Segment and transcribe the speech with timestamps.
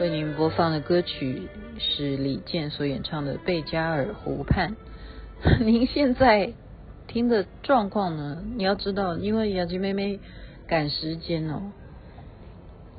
[0.00, 4.74] 为您播放的歌曲是李健所演唱的《贝加尔湖畔》。
[5.64, 6.52] 您现在
[7.06, 8.42] 听的状况呢？
[8.56, 10.18] 你要知道，因为雅琪妹妹
[10.66, 11.70] 赶时间哦。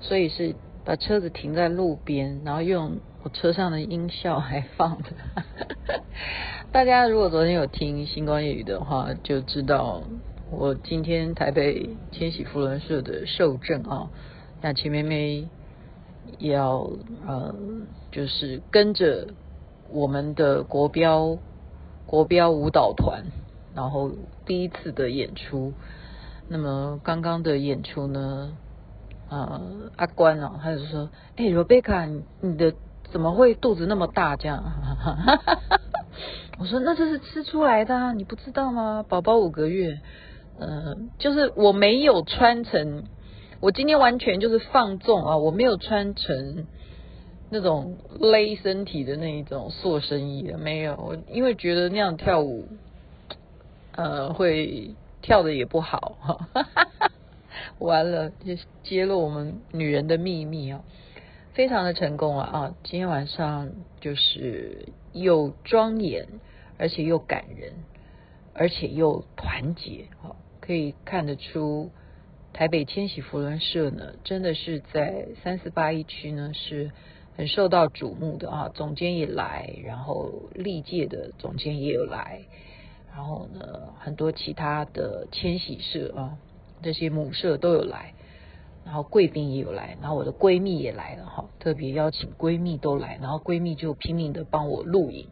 [0.00, 5.10] 所以是把车子停在路边，然后用我车上的音效还放着。
[6.70, 10.04] 大家如果昨天有听星光夜语的话，就知道
[10.48, 14.10] 我今天台北千禧福伦社的受证啊，
[14.62, 15.48] 雅琪妹妹
[16.38, 16.90] 要
[17.26, 17.54] 呃，
[18.12, 19.28] 就是跟着
[19.90, 21.38] 我们的国标
[22.06, 23.24] 国标舞蹈团，
[23.74, 24.10] 然后
[24.46, 25.72] 第一次的演出。
[26.48, 28.56] 那么刚刚的演出呢？
[29.30, 29.60] 呃，
[29.96, 32.06] 阿关哦，他就说：“哎、罗贝卡，
[32.40, 32.74] 你的
[33.10, 34.36] 怎么会肚子那么大？
[34.36, 34.62] 这样？”
[36.60, 39.04] 我说：“那这是吃出来的啊，你不知道吗？
[39.08, 39.98] 宝宝五个月，
[40.58, 43.04] 呃，就是我没有穿成，
[43.60, 46.66] 我今天完全就是放纵啊，我没有穿成
[47.50, 52.68] 那种勒身体的那一种塑身衣的，没有，我因为觉得那样跳舞，
[53.92, 54.90] 呃，会
[55.22, 56.48] 跳得也不好哈。
[57.78, 60.82] ”完了，就揭露我们女人的秘密啊！
[61.52, 62.74] 非常的成功了啊！
[62.82, 66.26] 今天晚上就是又庄严，
[66.78, 67.72] 而且又感人，
[68.52, 70.34] 而且又团结啊！
[70.60, 71.90] 可以看得出，
[72.54, 76.92] 台北千禧扶轮社呢，真的是在三四八一区呢是
[77.36, 78.70] 很受到瞩目的啊！
[78.72, 82.42] 总监也来，然后历届的总监也有来，
[83.12, 83.60] 然后呢，
[83.98, 86.38] 很多其他的千禧社啊。
[86.80, 88.14] 这些母社都有来，
[88.84, 95.26] 然后贵宾也有来，然后我的闺蜜也来了哈，特别邀请闺蜜都来，然后闺蜜就拼命的帮我录影，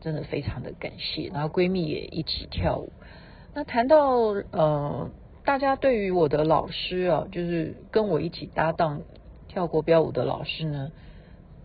[0.00, 2.92] 真的非常的感谢，然后闺蜜也一起跳舞。
[3.54, 5.10] 那谈到呃，
[5.44, 9.02] 大家对于我的老师啊，就是跟我一起搭档
[9.48, 10.92] 跳国标舞的老师呢，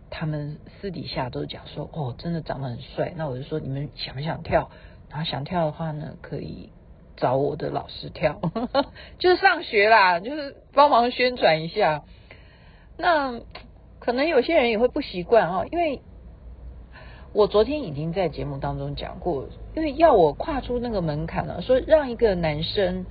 [0.10, 3.14] 他们私底下都讲说，哦，真的长得很帅。
[3.16, 4.70] 那我就说，你们想不想跳？
[5.10, 6.72] 然后想跳的话呢，可以。
[7.18, 8.42] 找我的老师跳，
[9.20, 12.04] 就是上学啦，就是帮忙宣传一下。
[12.98, 13.40] 那
[14.00, 16.02] 可能有些人也会不习惯啊，因为
[17.32, 19.48] 我昨天已经在节目当中讲过，
[19.78, 23.06] 因为要我跨出那个门槛了，说让一个男生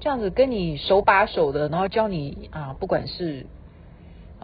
[0.00, 3.46] 这样子跟你手把手的，然后教你啊，不管是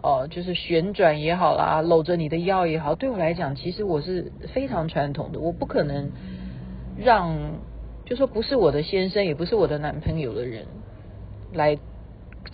[0.01, 6.11] 哦，就是旋转也好啦，搂着你的腰也好，对我来讲，其实我是非常传统的，我不可能
[6.97, 7.35] 让。
[8.05, 10.65] 就说不是我的先生，也不是我的男朋友的人
[11.51, 11.77] 来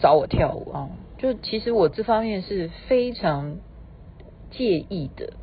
[0.01, 0.89] 找我跳舞啊！
[1.19, 3.57] 就其实我这方面是非常
[4.49, 5.33] 介意的。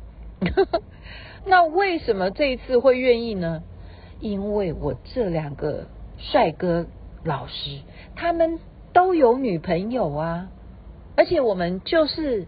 [1.47, 3.63] 那为什么这一次会愿意呢？
[4.19, 5.85] 因为我这两个
[6.17, 6.85] 帅哥
[7.23, 7.79] 老师，
[8.15, 8.59] 他们
[8.93, 10.49] 都有女朋友啊，
[11.15, 12.47] 而且我们就是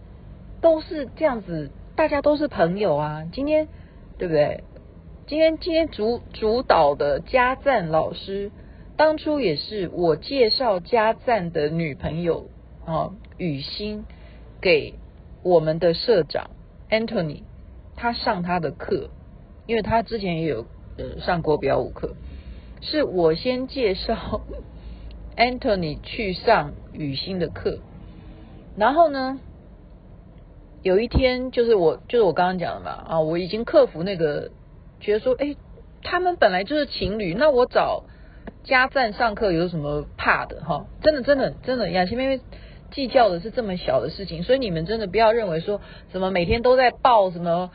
[0.60, 3.24] 都是这样子，大家都是朋友啊。
[3.32, 3.68] 今天
[4.18, 4.64] 对不对？
[5.26, 8.50] 今天今天主主导的嘉赞老师，
[8.96, 12.50] 当初也是我介绍嘉赞的女朋友
[12.84, 14.04] 啊，雨欣
[14.60, 14.94] 给
[15.42, 16.50] 我们的社长
[16.90, 17.42] Anthony，
[17.96, 19.08] 他上他的课，
[19.66, 20.66] 因为他之前也有
[20.98, 22.16] 呃上国标舞课，
[22.84, 24.42] 是我先介绍
[25.36, 27.80] Anthony 去上雨欣的课，
[28.76, 29.40] 然后呢，
[30.82, 34.50] 有一天就是我就是我刚刚讲的嘛啊，我已经克服那个。
[35.00, 35.54] 觉得说，哎，
[36.02, 38.04] 他们本来就是情侣，那我找
[38.62, 40.86] 加赞上课有什么怕的哈？
[41.02, 42.40] 真的真的真的，雅琪妹妹
[42.90, 47.70] 计较的是这么小的事情，所以你们真的不要认为说什么每天都在报什么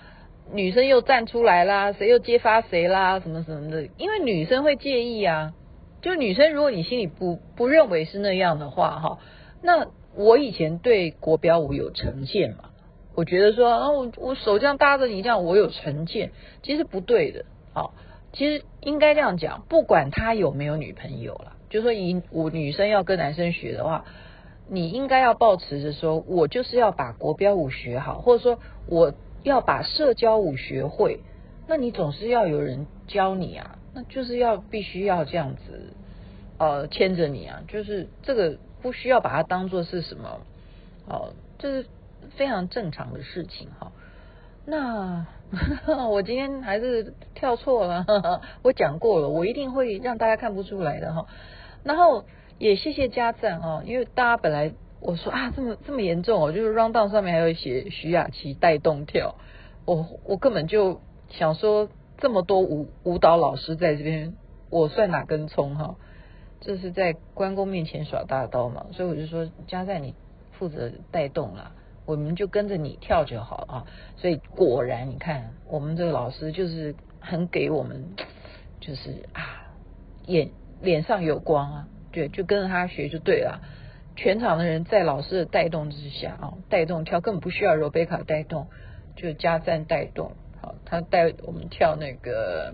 [0.51, 5.53] 女生又站出来啦，谁又揭发谁啦，什么什么的，因为女生会介意啊。
[6.01, 9.19] 就女生，如果你心里不不认为是那样的话哈，
[9.61, 12.69] 那我以前对国标舞有成见嘛，
[13.15, 16.31] 我觉得说啊，我我手这样搭着你这样，我有成见，
[16.63, 17.43] 其实不对的。
[17.73, 17.93] 好，
[18.31, 24.05] 其实应该这样讲，不管他有没有女朋友了，就说以我女生要跟男生学的话，
[24.69, 28.57] 你应该要抱持着说，我就是要把国标舞学好，或者说
[28.87, 29.13] 我
[29.43, 31.21] 要把社交舞学会，
[31.67, 35.93] 那你总是要有人教你啊，那就是要必须要这样子，
[36.57, 40.41] 呃，牵着你啊，就是这个不需要把它当做是什么，
[41.07, 41.87] 哦，这是
[42.35, 43.91] 非常正常的事情哈。
[44.65, 45.25] 那
[46.09, 48.05] 我今天还是跳错了，
[48.61, 51.25] 我讲过了，我一定会让大家看不出来的哈。
[51.83, 52.25] 然后
[52.57, 59.35] 也谢谢加赞哈，因为大家本来我说啊这么这么严重哦，就是 rundown 上面还有写徐雅琪带动跳，
[59.85, 64.35] 我我根本就想说这么多舞舞蹈老师在这边，
[64.69, 65.95] 我算哪根葱哈？
[66.61, 70.13] 这是在关公面前耍大刀嘛，所以我就说加赞你
[70.51, 71.71] 负责带动啦。
[72.05, 73.85] 我们就跟着你跳就好啊，
[74.17, 78.15] 所以果然你看，我们这个老师就是很给我们，
[78.79, 79.69] 就是啊，
[80.25, 80.49] 眼
[80.81, 83.61] 脸上有光啊，对，就跟着他学就对了。
[84.19, 88.67] 全场的人在老师的带动之下啊，带动跳，根本不需要 Rebecca 带动，
[89.15, 90.33] 就加赞带动。
[90.61, 92.73] 好，他带我们跳那个，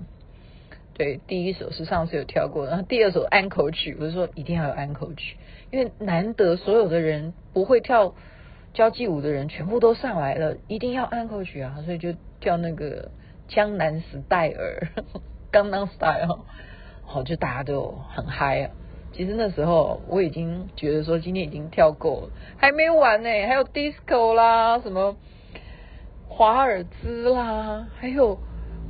[0.96, 5.38] 对，第一首是上次有跳过，然后第二首安可曲，我就说一定要有安可曲，
[5.70, 8.16] 因为难得所有的人不会跳。
[8.74, 13.10] 交际舞的人全部都上来了，一定要安可曲啊，所以就跳那个
[13.48, 14.88] 江南 style，
[15.54, 16.40] 江南 style，
[17.06, 18.72] 好，就大家都很嗨啊。
[19.16, 25.16] 其实那时候我已经觉得说今天已经跳够了，还没完呢，还有 disco 啦，什么
[26.28, 28.38] 华尔兹啦，还有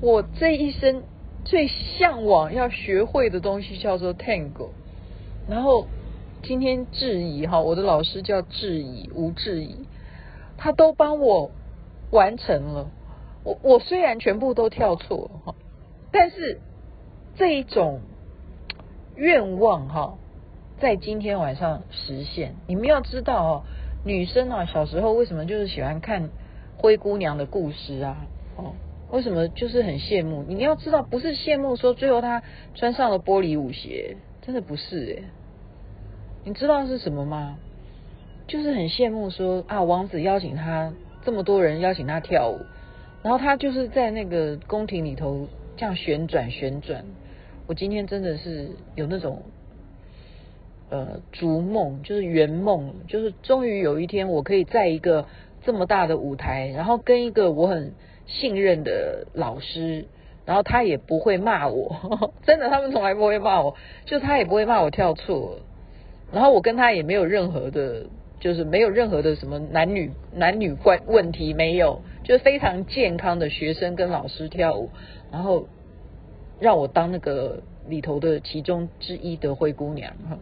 [0.01, 1.03] 我这一生
[1.43, 4.69] 最向往要学会的东西叫做 tango，
[5.47, 5.87] 然后。
[6.47, 9.87] 今天质疑哈，我的老师叫质疑吴质疑，
[10.57, 11.49] 他都帮我
[12.11, 12.91] 完成了。
[13.43, 15.55] 我我虽然全部都跳错哈，
[16.11, 16.59] 但是
[17.35, 18.01] 这一种
[19.15, 20.17] 愿望哈，
[20.79, 22.55] 在今天晚上实现。
[22.67, 23.63] 你们要知道哦，
[24.03, 26.29] 女生啊，小时候为什么就是喜欢看
[26.77, 28.27] 灰姑娘的故事啊？
[28.57, 28.73] 哦，
[29.11, 30.43] 为什么就是很羡慕？
[30.43, 35.23] 你要知道，不是羡慕说最后她穿上了玻璃舞鞋，真的不是诶。
[36.43, 37.57] 你知道是什么吗？
[38.47, 40.91] 就是很羡慕说啊，王子邀请她
[41.23, 42.59] 这么多人邀请她跳舞，
[43.23, 45.47] 然后她就是在那个宫廷里头
[45.77, 47.05] 这样旋转旋转。
[47.67, 49.41] 我今天真的是有那种
[50.89, 55.25] 呃逐梦，就是圆梦，就是终于有一天我可以在一个
[55.63, 57.93] 这么大的舞台，然后跟一个我很
[58.27, 60.05] 信任的老师，
[60.45, 63.75] 然后他也不会骂我， 真的，他们从来不会骂我，
[64.05, 65.59] 就他也不会骂我跳错。
[66.31, 68.05] 然后我跟他也没有任何的，
[68.39, 74.89] 就是没有任何的什么男女男女关问题没有，就是非常健康的学生跟老师跳舞，
[75.31, 75.67] 然后
[76.59, 80.37] 让我当那个里头的其中之一的灰姑娘哈。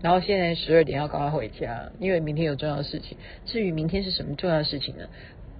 [0.00, 3.16] 然后现在十二点要赶快回家，因为明天有重要的事情。
[3.46, 5.08] 至于明天是什么重要的事情呢？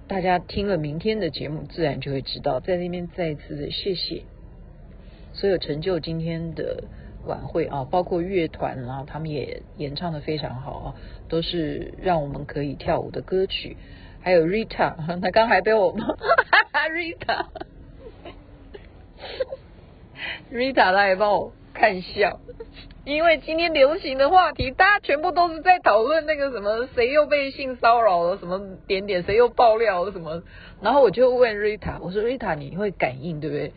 [0.07, 2.59] 大家听了明天的节目，自然就会知道。
[2.59, 4.23] 在那边再一次的谢谢
[5.33, 6.83] 所有成就今天的。
[7.25, 10.95] 晚会啊，包括乐团啊，他们也演唱的非常好啊，
[11.27, 13.75] 都是让我们可以跳舞的歌曲。
[14.21, 16.15] 还有 Rita， 他刚还被我哈
[20.51, 22.39] Rita，Rita 他也帮我看笑，
[23.05, 30.43] 因为今天流行的话题，大家全部都是在讨论那个什么谁又被性骚扰了，什么点点谁又爆料了什么，
[30.81, 33.73] 然后我就问 Rita，我说 Rita 你会感应对不对？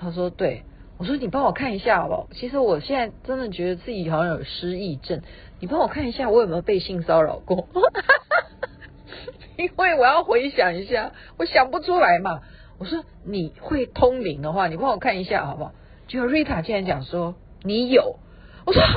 [0.00, 0.62] 他说对。
[0.98, 2.28] 我说你帮我看一下好不好？
[2.32, 5.22] 其实我现在真的觉得自己好像有失忆症，
[5.60, 7.68] 你帮我看一下我有没有被性骚扰过？
[9.56, 12.40] 因为我要回想一下，我想不出来嘛。
[12.80, 15.72] 我说你会通灵的话，你帮我看一下好不好？
[16.08, 18.18] 结果 Rita 竟然讲说你有，
[18.66, 18.94] 我说哈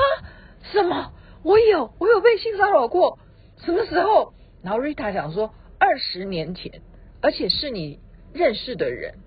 [0.71, 1.11] 什么？
[1.43, 3.19] 我有，我有被性骚扰过？
[3.57, 4.33] 什么时候？
[4.63, 6.81] 然后 Rita 讲说二十年前，
[7.21, 7.99] 而且是你
[8.33, 9.19] 认识的人，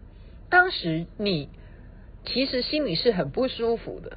[0.51, 1.49] 当时你。
[2.27, 4.17] 其实心里是很不舒服的，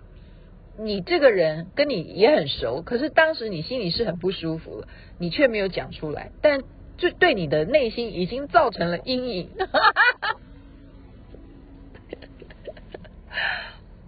[0.79, 4.87] 你这个人跟你也很熟，可是当时你心里是很不舒服的，
[5.19, 6.61] 你却没有讲出来，但
[6.95, 9.49] 就对你的内心已经造成了阴影。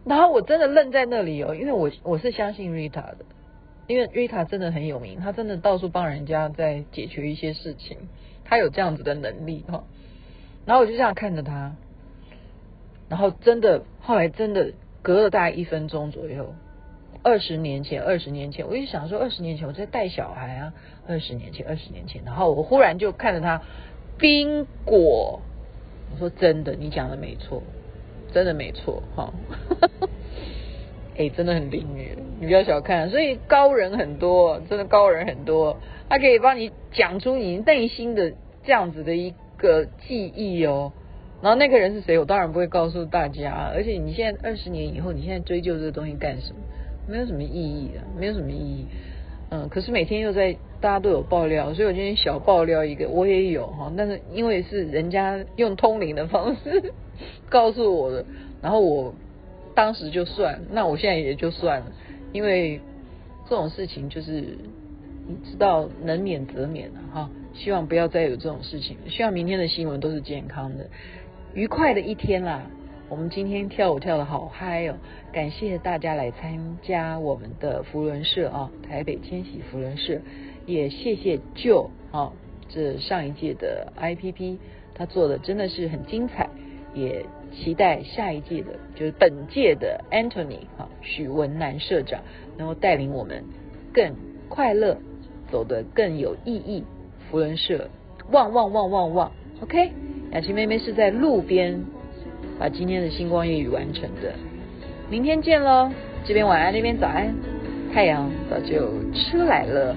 [0.09, 3.17] 然后我真的愣在那里哦，因为我我是相信 Rita 的，
[3.85, 7.95] 因为 Rita 真的很有名，她真的到处帮人家在解决一些事情，
[8.43, 9.83] 她有这样子的能力哈。
[10.65, 11.75] 然后我就这样看着她，
[13.07, 14.71] 然后真的后来真的
[15.03, 16.55] 隔了大概一分钟左右。
[17.21, 20.73] 二十年前，二十年前，我就想说，二十年前我在带小孩啊。
[21.07, 23.61] 二十年前，二十年前，然后我忽然就看着他，
[24.17, 25.41] 冰果，
[26.11, 27.61] 我说真的，你讲的没错，
[28.33, 29.33] 真的没错，哈，
[31.15, 35.77] 哎、欸，真的很灵验，你不要小看，所以高人很多，真的高人很多，
[36.09, 38.33] 他可以帮你讲出你内心的
[38.63, 40.93] 这样子的一个记忆哦。
[41.41, 46.59] 然后那个人是谁，我当然不会告诉大家，而且你现在二十年以后，你现在追究这个东西干什么？
[47.07, 48.85] 没有什么意义的，没有什么意义。
[49.51, 53.91] 嗯，可是每天又在大家都有爆料，所以我今天小爆料一个，我也有哈。
[53.97, 56.93] 但是因为是人家用通灵的方式
[57.49, 58.25] 告诉我的，
[58.61, 59.13] 然后我
[59.73, 61.91] 当时就算，那我现在也就算了，
[62.31, 62.79] 因为
[63.49, 67.29] 这种事情就是你知道能免则免了哈。
[67.55, 70.85] 希望不要再有这种事情，希望明天的新闻都是健康的、
[71.55, 72.69] 愉快的一天啦。
[73.09, 74.95] 我们今天跳舞跳得好嗨哦！
[75.33, 80.21] 感谢大家来参加我们的福伦社啊，台北千禧福伦社，
[80.67, 82.31] 也谢谢旧啊，
[82.67, 84.57] 这上一届的 IPP，
[84.93, 86.47] 他做的真的是很精彩，
[86.93, 92.21] 也期待下一届的，就是本届的 Anthony 啊，许文南社长
[92.57, 93.43] 能够带领我们
[93.91, 94.13] 更
[94.49, 94.95] 快乐，
[95.51, 96.83] 走得更有意义。
[97.31, 97.89] 福伦社
[98.31, 99.31] 旺旺旺旺旺
[99.63, 99.91] ，OK，
[100.31, 101.83] 雅琪妹妹是在路边。
[102.59, 104.33] 把今天的星光夜雨完成的，
[105.09, 105.89] 明天见喽！
[106.25, 107.33] 这边晚安，那边早安。
[107.93, 109.95] 太阳早就出来了。